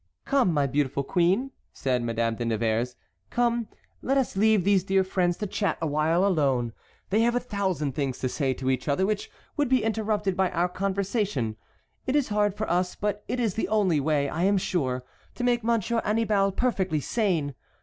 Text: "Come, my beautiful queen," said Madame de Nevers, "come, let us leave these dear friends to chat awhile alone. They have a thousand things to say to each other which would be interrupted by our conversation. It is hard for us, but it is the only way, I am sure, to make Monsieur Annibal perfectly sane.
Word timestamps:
"Come, 0.25 0.51
my 0.51 0.65
beautiful 0.65 1.03
queen," 1.03 1.51
said 1.73 2.01
Madame 2.01 2.33
de 2.33 2.43
Nevers, 2.43 2.95
"come, 3.29 3.67
let 4.01 4.17
us 4.17 4.35
leave 4.35 4.63
these 4.63 4.83
dear 4.83 5.03
friends 5.03 5.37
to 5.37 5.45
chat 5.45 5.77
awhile 5.79 6.25
alone. 6.25 6.73
They 7.11 7.21
have 7.21 7.35
a 7.35 7.39
thousand 7.39 7.91
things 7.93 8.17
to 8.21 8.27
say 8.27 8.55
to 8.55 8.71
each 8.71 8.87
other 8.87 9.05
which 9.05 9.29
would 9.57 9.69
be 9.69 9.83
interrupted 9.83 10.35
by 10.35 10.49
our 10.49 10.69
conversation. 10.69 11.55
It 12.07 12.15
is 12.15 12.29
hard 12.29 12.55
for 12.55 12.67
us, 12.67 12.95
but 12.95 13.23
it 13.27 13.39
is 13.39 13.53
the 13.53 13.67
only 13.67 13.99
way, 13.99 14.27
I 14.27 14.41
am 14.41 14.57
sure, 14.57 15.05
to 15.35 15.43
make 15.43 15.63
Monsieur 15.63 16.01
Annibal 16.03 16.51
perfectly 16.51 16.99
sane. 16.99 17.53